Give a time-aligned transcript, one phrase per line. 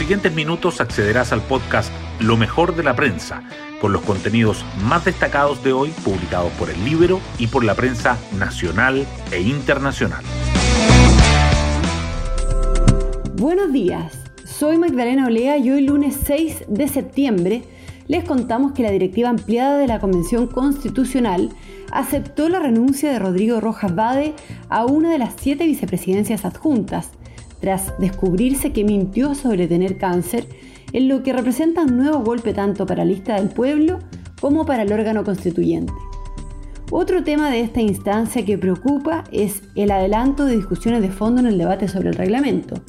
[0.00, 3.42] siguientes minutos accederás al podcast Lo mejor de la prensa,
[3.82, 8.16] con los contenidos más destacados de hoy publicados por el libro y por la prensa
[8.38, 10.24] nacional e internacional.
[13.34, 17.62] Buenos días, soy Magdalena Olea y hoy lunes 6 de septiembre
[18.08, 21.50] les contamos que la directiva ampliada de la Convención Constitucional
[21.92, 24.32] aceptó la renuncia de Rodrigo Rojas Bade
[24.70, 27.10] a una de las siete vicepresidencias adjuntas,
[27.60, 30.46] tras descubrirse que mintió sobre tener cáncer,
[30.92, 33.98] en lo que representa un nuevo golpe tanto para la lista del pueblo
[34.40, 35.92] como para el órgano constituyente.
[36.90, 41.46] Otro tema de esta instancia que preocupa es el adelanto de discusiones de fondo en
[41.46, 42.82] el debate sobre el reglamento.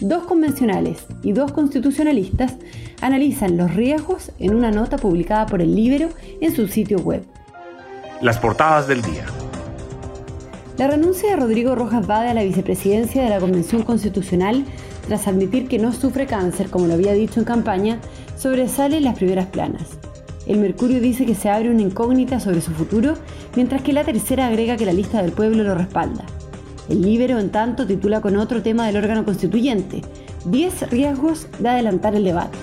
[0.00, 2.56] Dos convencionales y dos constitucionalistas
[3.02, 7.24] analizan los riesgos en una nota publicada por el Libero en su sitio web.
[8.22, 9.24] Las portadas del día.
[10.80, 14.64] La renuncia de Rodrigo Rojas Bade a la vicepresidencia de la Convención Constitucional,
[15.06, 17.98] tras admitir que no sufre cáncer, como lo había dicho en campaña,
[18.38, 19.98] sobresale en las primeras planas.
[20.46, 23.12] El Mercurio dice que se abre una incógnita sobre su futuro,
[23.56, 26.24] mientras que la tercera agrega que la lista del pueblo lo respalda.
[26.88, 30.00] El Libero, en tanto, titula con otro tema del órgano constituyente,
[30.46, 32.56] 10 riesgos de adelantar el debate.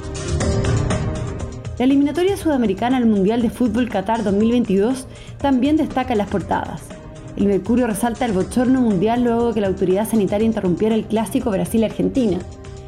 [1.77, 5.05] La eliminatoria sudamericana al Mundial de Fútbol Qatar 2022
[5.37, 6.96] también destaca en las portadas.
[7.38, 12.39] El Mercurio resalta el bochorno mundial luego que la autoridad sanitaria interrumpiera el clásico Brasil-Argentina.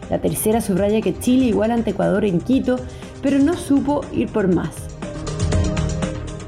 [0.10, 2.78] La tercera subraya que Chile igual ante Ecuador en Quito,
[3.22, 4.72] pero no supo ir por más.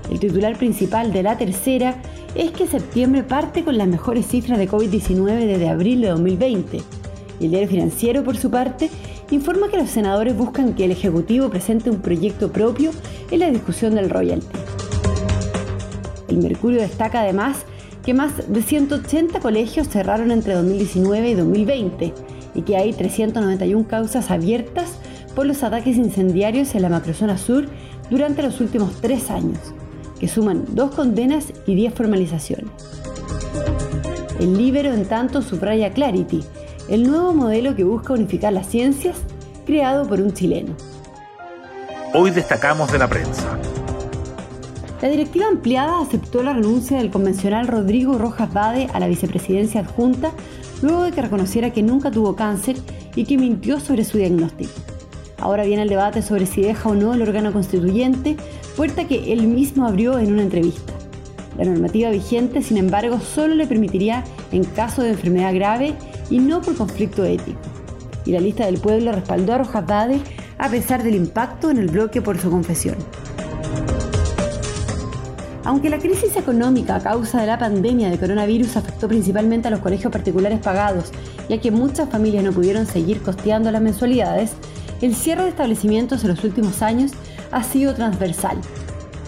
[0.09, 2.01] El titular principal de la tercera
[2.33, 6.81] es que septiembre parte con las mejores cifras de COVID-19 desde abril de 2020.
[7.39, 8.89] El diario financiero, por su parte,
[9.29, 12.89] informa que los senadores buscan que el Ejecutivo presente un proyecto propio
[13.29, 14.57] en la discusión del royalty.
[16.29, 17.65] El Mercurio destaca además
[18.03, 22.13] que más de 180 colegios cerraron entre 2019 y 2020
[22.55, 24.93] y que hay 391 causas abiertas
[25.35, 27.65] por los ataques incendiarios en la macrozona sur
[28.09, 29.59] durante los últimos tres años,
[30.19, 32.71] que suman dos condenas y 10 formalizaciones.
[34.39, 36.43] El Libero, en tanto, subraya Clarity,
[36.89, 39.17] el nuevo modelo que busca unificar las ciencias
[39.65, 40.75] creado por un chileno.
[42.13, 43.57] Hoy destacamos de la prensa.
[45.01, 50.31] La directiva ampliada aceptó la renuncia del convencional Rodrigo Rojas Bade a la vicepresidencia adjunta
[50.83, 52.75] luego de que reconociera que nunca tuvo cáncer
[53.15, 54.71] y que mintió sobre su diagnóstico.
[55.39, 58.37] Ahora viene el debate sobre si deja o no el órgano constituyente,
[58.77, 60.93] puerta que él mismo abrió en una entrevista.
[61.57, 65.95] La normativa vigente, sin embargo, solo le permitiría en caso de enfermedad grave
[66.29, 67.59] y no por conflicto ético.
[68.23, 70.19] Y la lista del pueblo respaldó a Rojas Bade
[70.59, 72.97] a pesar del impacto en el bloque por su confesión.
[75.71, 79.79] Aunque la crisis económica a causa de la pandemia de coronavirus afectó principalmente a los
[79.79, 81.13] colegios particulares pagados,
[81.47, 84.51] ya que muchas familias no pudieron seguir costeando las mensualidades,
[85.01, 87.13] el cierre de establecimientos en los últimos años
[87.53, 88.57] ha sido transversal.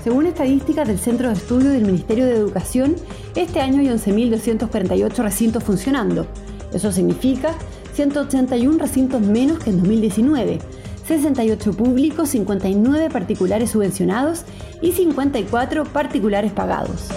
[0.03, 2.97] Según estadísticas del Centro de Estudio del Ministerio de Educación,
[3.37, 6.27] este año hay 11.248 recintos funcionando,
[6.73, 7.55] eso significa
[7.93, 10.59] 181 recintos menos que en 2019,
[11.06, 14.44] 68 públicos, 59 particulares subvencionados
[14.81, 17.09] y 54 particulares pagados.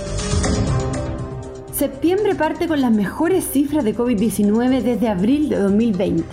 [1.72, 6.24] Septiembre parte con las mejores cifras de COVID-19 desde abril de 2020.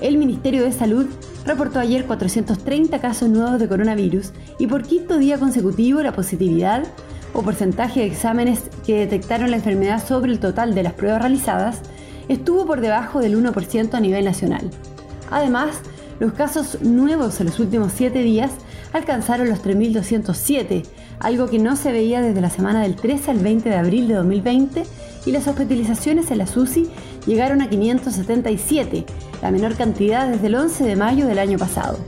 [0.00, 1.06] El Ministerio de Salud
[1.44, 6.84] reportó ayer 430 casos nuevos de coronavirus y por quinto día consecutivo la positividad
[7.34, 11.82] o porcentaje de exámenes que detectaron la enfermedad sobre el total de las pruebas realizadas
[12.28, 14.70] estuvo por debajo del 1% a nivel nacional.
[15.30, 15.80] Además,
[16.20, 18.52] los casos nuevos en los últimos 7 días
[18.92, 20.84] alcanzaron los 3.207,
[21.18, 24.14] algo que no se veía desde la semana del 13 al 20 de abril de
[24.14, 24.84] 2020,
[25.26, 26.88] y las hospitalizaciones en la SUSI
[27.26, 29.06] llegaron a 577,
[29.42, 31.98] la menor cantidad desde el 11 de mayo del año pasado.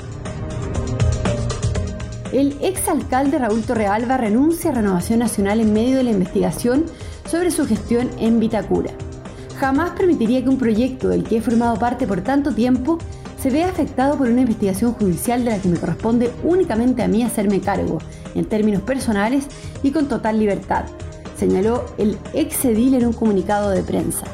[2.33, 6.85] El exalcalde Raúl Torrealba renuncia a Renovación Nacional en medio de la investigación
[7.31, 8.93] sobre su gestión en Vitacura
[9.63, 12.99] jamás permitiría que un proyecto del que he formado parte por tanto tiempo
[13.43, 17.25] se vea afectado por una investigación judicial de la que me corresponde únicamente a mí
[17.25, 17.99] hacerme cargo,
[18.37, 19.47] en términos personales
[19.83, 20.85] y con total libertad,
[21.37, 24.27] señaló el ex edil en un comunicado de prensa.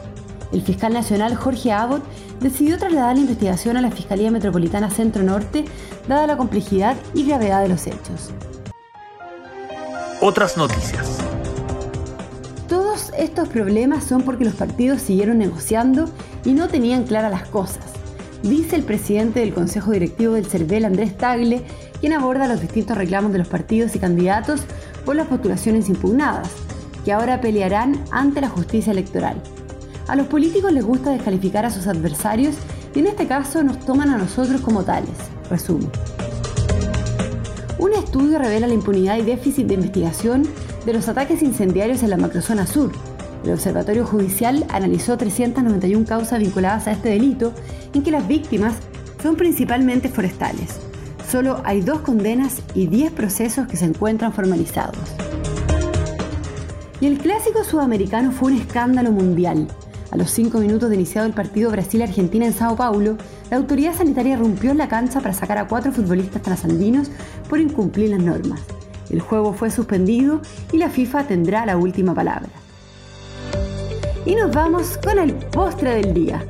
[0.53, 2.03] El fiscal nacional Jorge Abbott
[2.41, 5.65] decidió trasladar la investigación a la Fiscalía Metropolitana Centro Norte,
[6.07, 8.31] dada la complejidad y gravedad de los hechos.
[10.21, 11.19] Otras noticias
[13.19, 16.09] estos problemas son porque los partidos siguieron negociando
[16.45, 17.85] y no tenían claras las cosas,
[18.43, 21.63] dice el presidente del Consejo Directivo del CERVEL, Andrés Tagle,
[22.01, 24.63] quien aborda los distintos reclamos de los partidos y candidatos
[25.05, 26.49] por las postulaciones impugnadas,
[27.05, 29.41] que ahora pelearán ante la justicia electoral.
[30.07, 32.55] A los políticos les gusta descalificar a sus adversarios
[32.95, 35.17] y en este caso nos toman a nosotros como tales.
[35.51, 35.91] Resumo.
[37.79, 40.43] Un estudio revela la impunidad y déficit de investigación
[40.85, 42.91] de los ataques incendiarios en la macrozona sur.
[43.49, 47.55] El Observatorio Judicial analizó 391 causas vinculadas a este delito
[47.95, 48.75] en que las víctimas
[49.23, 50.79] son principalmente forestales.
[51.27, 54.99] Solo hay dos condenas y 10 procesos que se encuentran formalizados.
[57.01, 59.67] Y el clásico sudamericano fue un escándalo mundial.
[60.11, 63.17] A los cinco minutos de iniciado el partido Brasil-Argentina en Sao Paulo,
[63.51, 67.11] la autoridad sanitaria rompió la cancha para sacar a cuatro futbolistas trasandinos
[67.49, 68.61] por incumplir las normas.
[69.09, 72.51] El juego fue suspendido y la FIFA tendrá la última palabra.
[74.27, 76.45] Y nos vamos con el postre del día.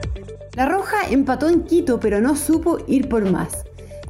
[0.57, 3.65] La Roja empató en Quito pero no supo ir por más.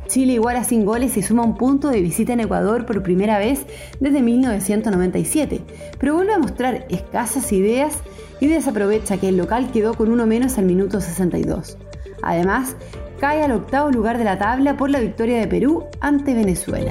[0.07, 3.67] Chile iguala sin goles y suma un punto de visita en Ecuador por primera vez
[4.01, 5.61] desde 1997,
[5.99, 7.99] pero vuelve a mostrar escasas ideas
[8.41, 11.77] y desaprovecha que el local quedó con uno menos al minuto 62.
[12.23, 12.75] Además,
[13.21, 16.91] cae al octavo lugar de la tabla por la victoria de Perú ante Venezuela.